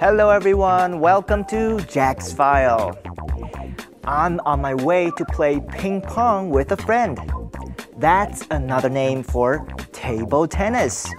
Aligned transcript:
Hello, 0.00 0.30
everyone. 0.30 1.00
Welcome 1.00 1.44
to 1.46 1.80
Jack's 1.80 2.32
File. 2.32 2.96
I'm 4.04 4.38
on 4.46 4.60
my 4.60 4.72
way 4.72 5.10
to 5.16 5.24
play 5.24 5.58
ping 5.58 6.02
pong 6.02 6.50
with 6.50 6.70
a 6.70 6.76
friend. 6.76 7.18
That's 7.98 8.46
another 8.52 8.88
name 8.88 9.24
for 9.24 9.66
table 9.90 10.46
tennis. 10.46 11.12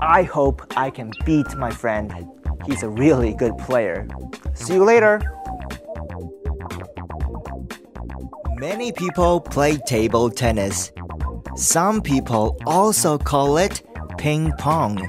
I 0.00 0.22
hope 0.22 0.62
I 0.76 0.90
can 0.90 1.10
beat 1.26 1.56
my 1.56 1.72
friend. 1.72 2.28
He's 2.64 2.84
a 2.84 2.88
really 2.88 3.34
good 3.34 3.58
player. 3.58 4.06
See 4.54 4.74
you 4.74 4.84
later. 4.84 5.20
Many 8.54 8.92
people 8.92 9.40
play 9.40 9.78
table 9.78 10.30
tennis. 10.30 10.92
Some 11.56 12.02
people 12.02 12.56
also 12.66 13.18
call 13.18 13.58
it 13.58 13.82
ping 14.16 14.52
pong. 14.58 15.08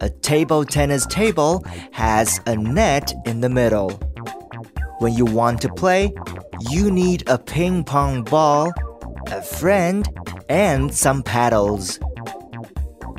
A 0.00 0.10
table 0.10 0.64
tennis 0.64 1.06
table 1.06 1.64
has 1.92 2.38
a 2.46 2.54
net 2.54 3.14
in 3.24 3.40
the 3.40 3.48
middle. 3.48 3.90
When 4.98 5.14
you 5.14 5.24
want 5.24 5.62
to 5.62 5.72
play, 5.72 6.12
you 6.68 6.90
need 6.90 7.26
a 7.28 7.38
ping 7.38 7.82
pong 7.82 8.22
ball, 8.22 8.72
a 9.28 9.40
friend, 9.40 10.06
and 10.50 10.94
some 10.94 11.22
paddles. 11.22 11.98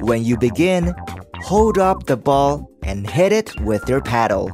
When 0.01 0.23
you 0.23 0.37
begin, 0.37 0.93
hold 1.41 1.79
up 1.79 2.05
the 2.05 2.17
ball 2.17 2.69
and 2.83 3.09
hit 3.09 3.31
it 3.31 3.59
with 3.61 3.89
your 3.89 4.01
paddle. 4.01 4.51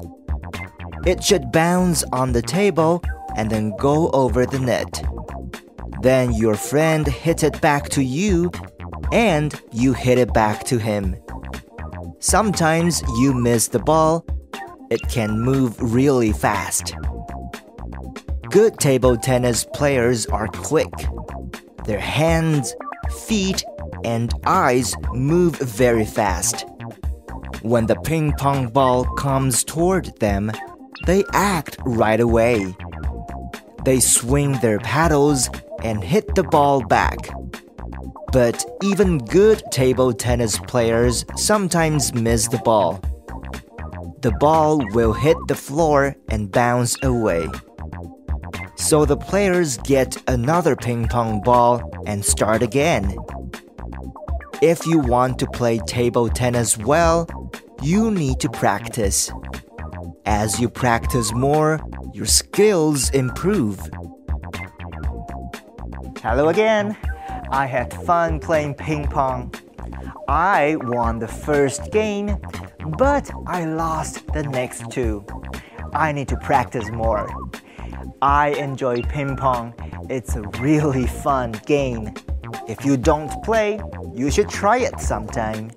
It 1.06 1.22
should 1.22 1.52
bounce 1.52 2.06
on 2.14 2.32
the 2.32 2.42
table 2.42 3.04
and 3.36 3.50
then 3.50 3.76
go 3.78 4.10
over 4.12 4.46
the 4.46 4.60
net. 4.60 5.04
Then 6.02 6.34
your 6.34 6.56
friend 6.56 7.06
hits 7.06 7.44
it 7.44 7.60
back 7.60 7.90
to 7.90 8.04
you 8.04 8.50
and 9.12 9.60
you 9.74 9.92
hit 9.92 10.18
it 10.18 10.34
back 10.34 10.64
to 10.66 10.78
him. 10.78 11.18
Sometimes 12.20 13.02
you 13.20 13.34
miss 13.34 13.68
the 13.68 13.80
ball. 13.80 14.26
It 14.90 15.02
can 15.10 15.40
move 15.40 15.76
really 15.80 16.32
fast. 16.32 16.96
Good 18.50 18.80
table 18.80 19.18
tennis 19.18 19.66
players 19.74 20.26
are 20.28 20.48
quick. 20.48 20.94
Their 21.86 22.00
hands, 22.00 22.76
feet, 23.26 23.64
and 24.04 24.34
eyes 24.46 24.96
move 25.14 25.56
very 25.56 26.06
fast. 26.06 26.66
When 27.62 27.88
the 27.88 27.96
ping 27.96 28.34
pong 28.34 28.70
ball 28.70 29.06
comes 29.16 29.64
toward 29.64 30.18
them, 30.20 30.52
they 31.06 31.24
act 31.34 31.78
right 31.86 32.20
away. 32.20 32.76
They 33.86 34.00
swing 34.00 34.54
their 34.60 34.80
paddles 34.80 35.50
and 35.84 36.04
hit 36.04 36.36
the 36.36 36.44
ball 36.44 36.86
back. 36.86 37.18
But 38.34 38.66
even 38.82 39.20
good 39.20 39.62
table 39.72 40.12
tennis 40.12 40.58
players 40.58 41.24
sometimes 41.36 42.16
miss 42.16 42.48
the 42.48 42.58
ball. 42.58 43.00
The 44.22 44.32
ball 44.40 44.84
will 44.94 45.14
hit 45.14 45.38
the 45.48 45.56
floor 45.56 46.16
and 46.30 46.52
bounce 46.52 46.98
away. 47.04 47.48
So 48.76 49.06
the 49.06 49.18
players 49.18 49.78
get 49.78 50.18
another 50.28 50.76
ping 50.76 51.08
pong 51.08 51.42
ball 51.42 51.92
and 52.08 52.26
start 52.26 52.64
again. 52.64 53.16
If 54.64 54.88
you 54.88 54.98
want 54.98 55.38
to 55.38 55.46
play 55.46 55.78
table 55.86 56.28
tennis 56.28 56.76
well, 56.76 57.28
you 57.84 58.10
need 58.10 58.40
to 58.40 58.50
practice. 58.50 59.32
As 60.26 60.60
you 60.60 60.70
practice 60.70 61.32
more, 61.36 61.80
your 62.14 62.26
skills 62.26 63.12
improve. 63.12 63.80
Hello 66.24 66.50
again. 66.50 66.98
I 67.54 67.68
had 67.68 67.94
fun 67.94 68.40
playing 68.40 68.74
ping 68.74 69.08
pong. 69.08 69.54
I 70.28 70.76
won 70.82 71.20
the 71.20 71.28
first 71.28 71.92
game, 71.92 72.38
but 72.98 73.30
I 73.46 73.66
lost 73.66 74.26
the 74.34 74.42
next 74.42 74.90
two. 74.90 75.24
I 75.94 76.14
need 76.14 76.28
to 76.30 76.38
practice 76.38 76.90
more. 76.90 77.30
I 78.24 78.56
enjoy 78.58 79.04
ping 79.04 79.36
pong. 79.36 79.76
It's 80.10 80.36
a 80.36 80.42
really 80.62 81.06
fun 81.06 81.52
game. 81.68 82.16
If 82.68 82.84
you 82.84 82.98
don't 82.98 83.30
play, 83.44 83.80
you 84.16 84.32
should 84.32 84.50
try 84.50 84.78
it 84.80 85.00
sometime. 85.00 85.70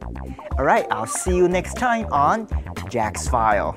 Alright, 0.59 0.87
I'll 0.91 1.05
see 1.05 1.37
you 1.37 1.47
next 1.47 1.75
time 1.75 2.07
on 2.11 2.49
Jack's 2.89 3.29
File. 3.29 3.75